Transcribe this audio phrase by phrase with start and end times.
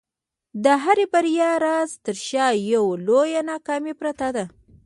[0.63, 4.45] د هري بریا راز تر شا یوه لویه ناکامي پرته ده.